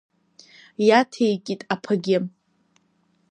[0.87, 2.17] Иаҭеикит аԥагьы.